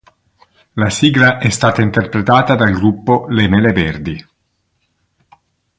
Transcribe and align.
La 0.73 0.89
sigla 0.89 1.37
è 1.37 1.49
stata 1.51 1.83
interpretata 1.83 2.55
dal 2.55 2.71
gruppo 2.73 3.27
Le 3.27 3.47
Mele 3.47 3.71
Verdi. 3.71 4.25